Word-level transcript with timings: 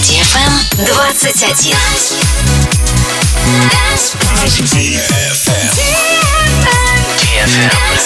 DFM 0.00 0.80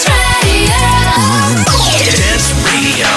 21. 0.03 1.63
Dance 2.11 2.51
Radio. 2.67 3.07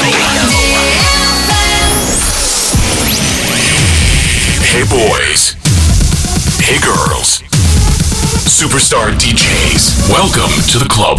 Hey 4.62 4.84
boys. 4.86 5.56
Hey 6.62 6.78
girls. 6.78 7.42
Superstar 8.46 9.10
DJs. 9.18 10.08
Welcome 10.08 10.52
to 10.70 10.78
the 10.78 10.88
club. 10.88 11.18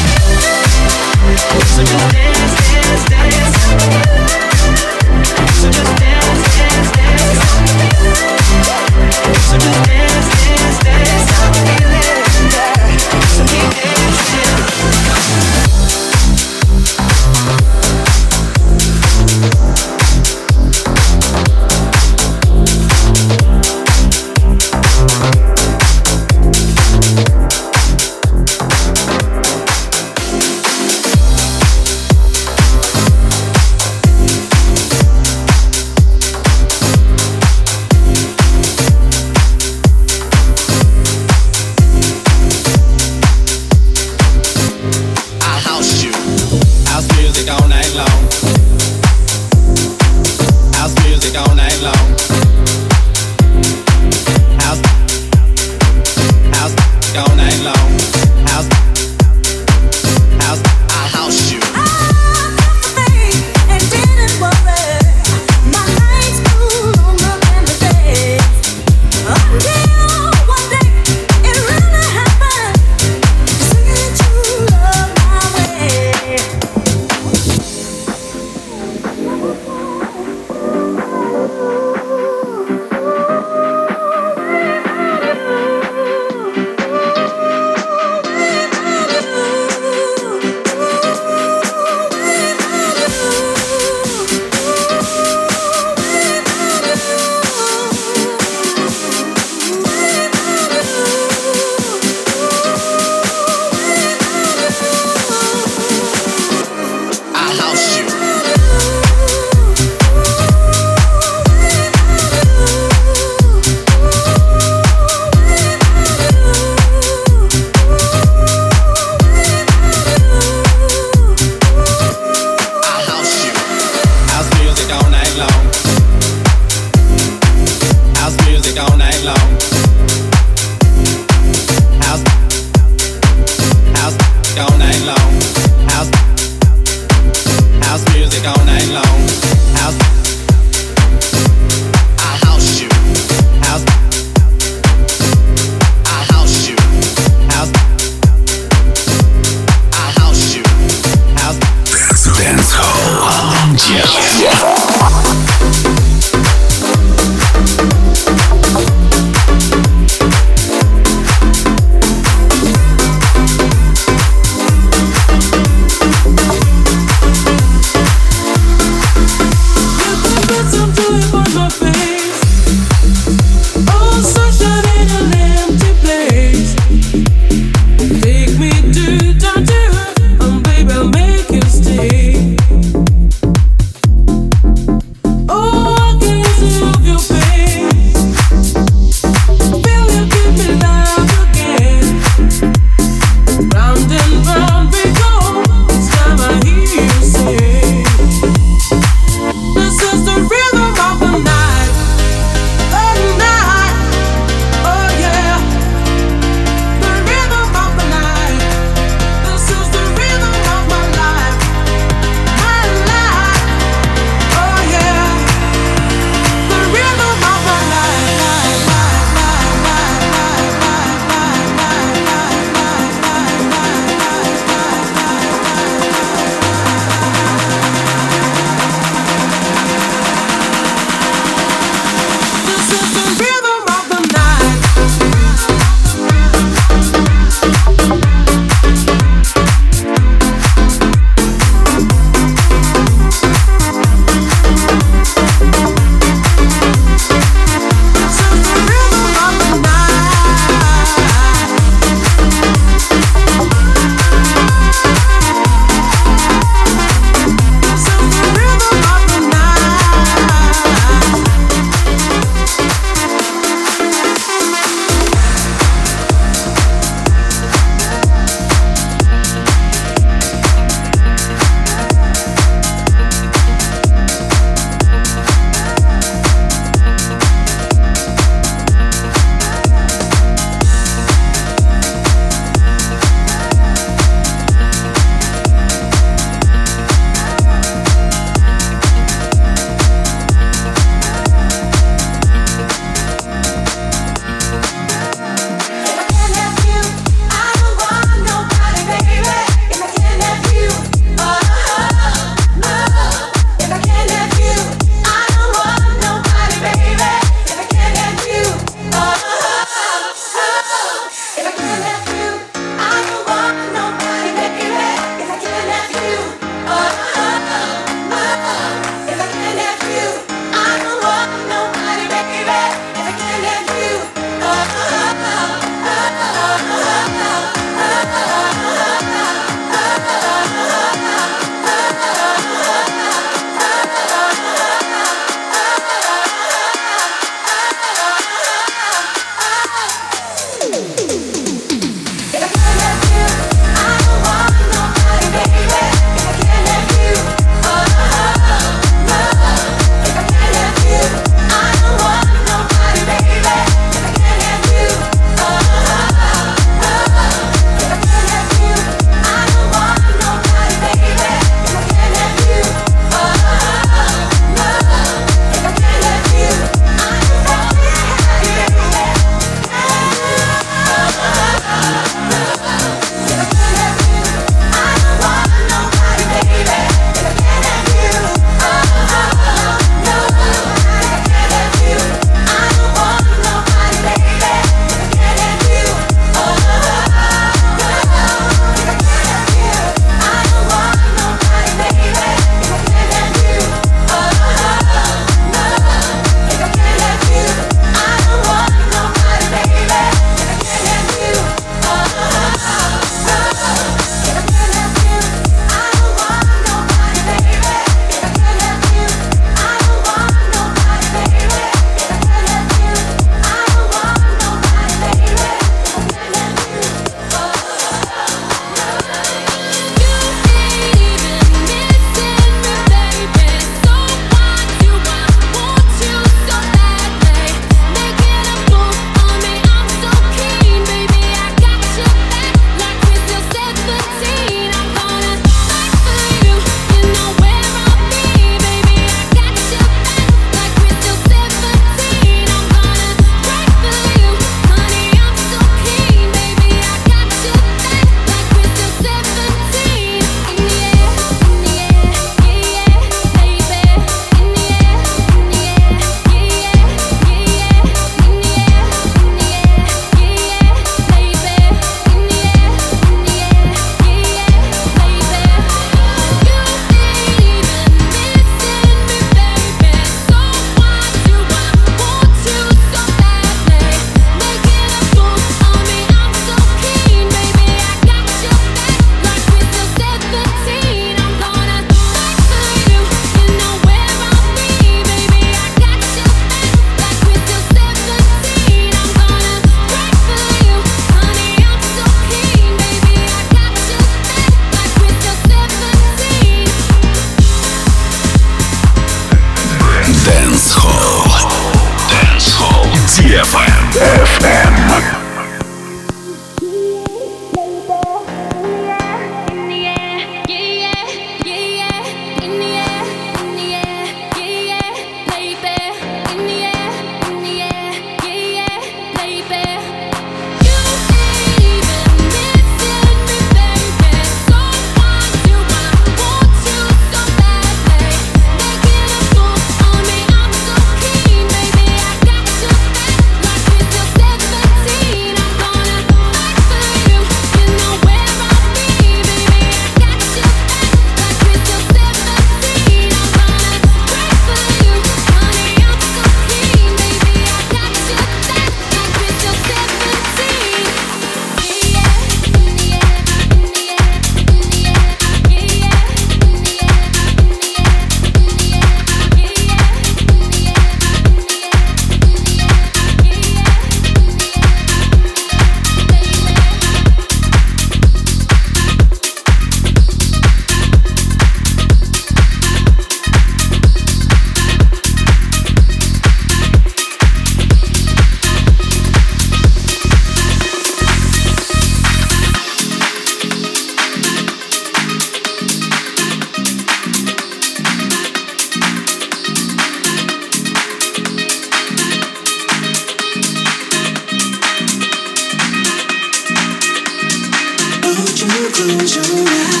close 599.00 599.36
your 599.36 599.64
eyes. 599.72 600.00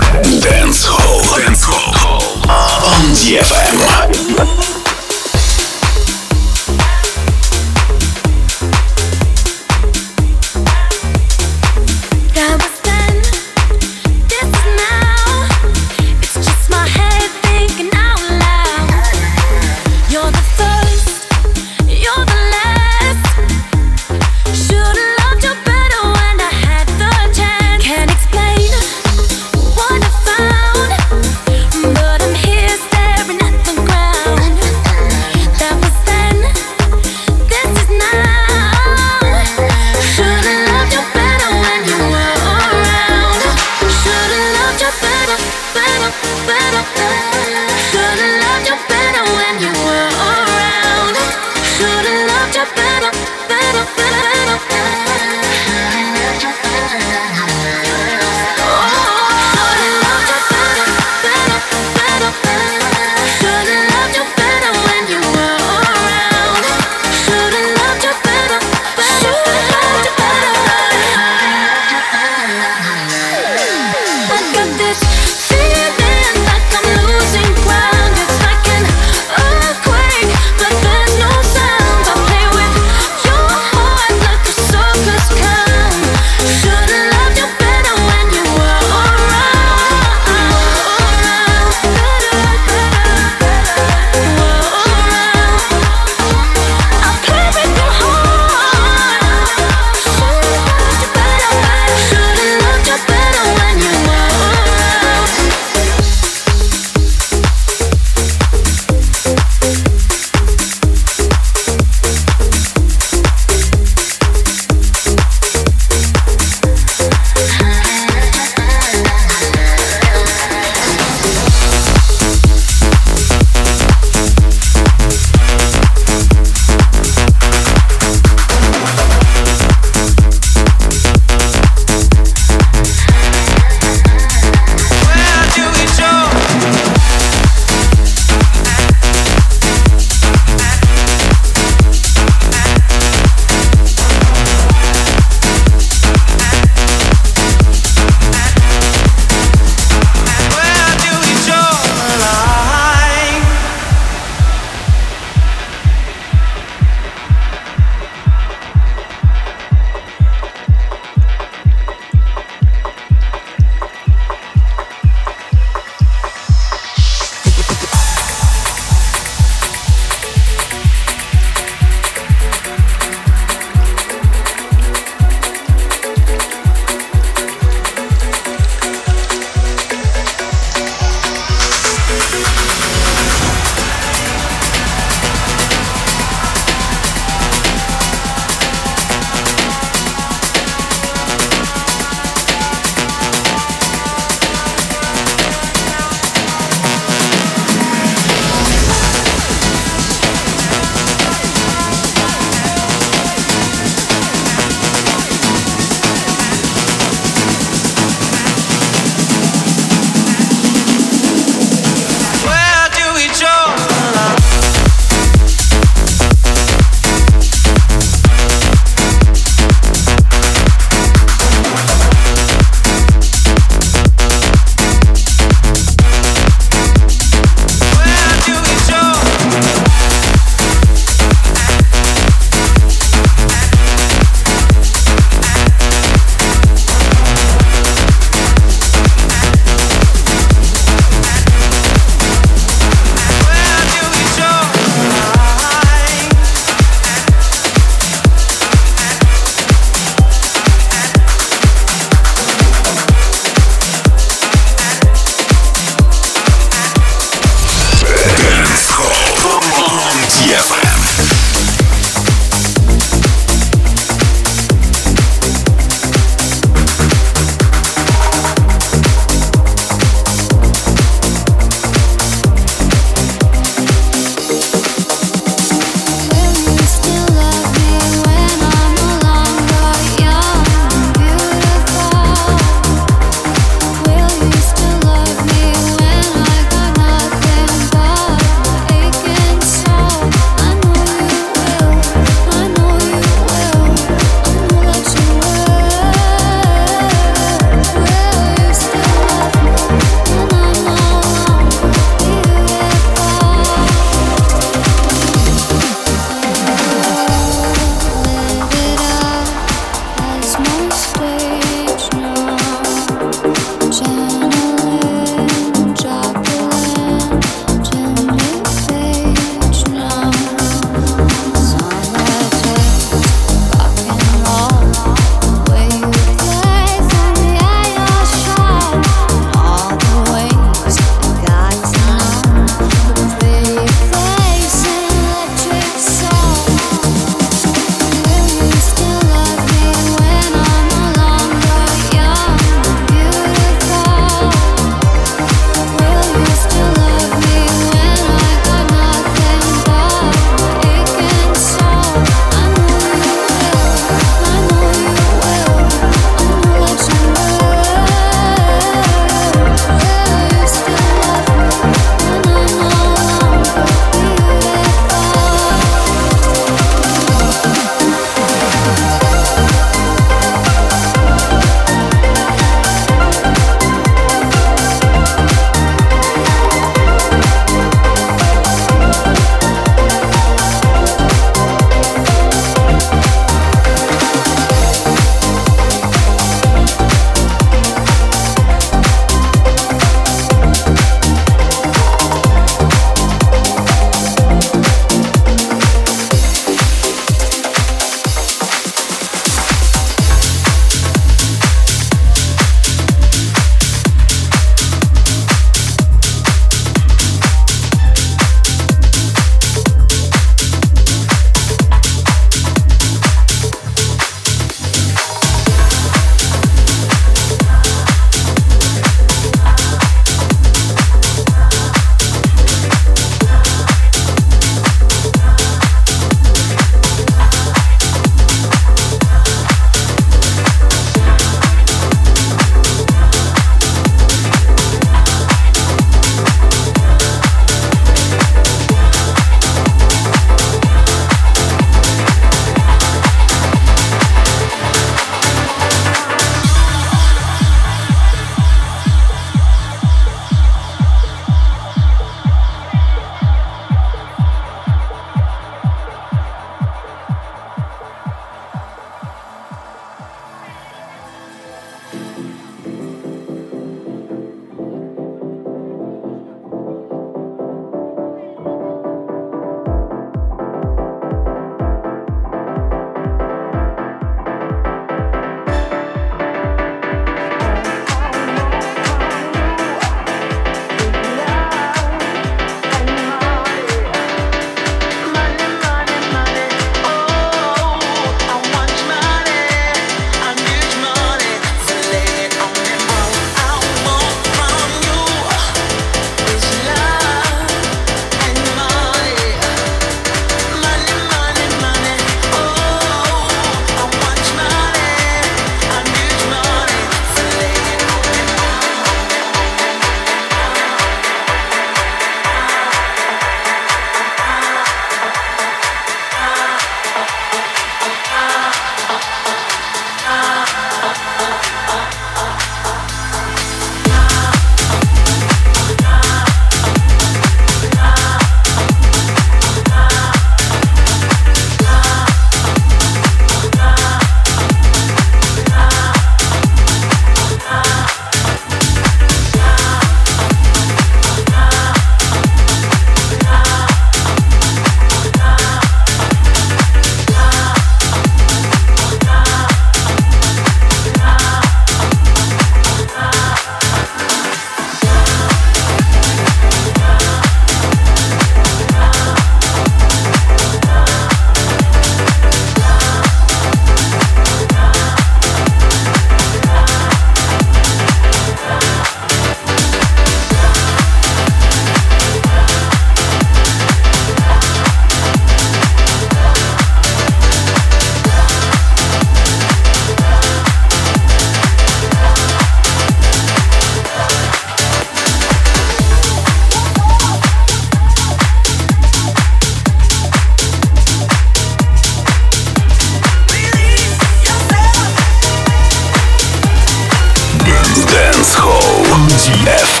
On 599.49 600.00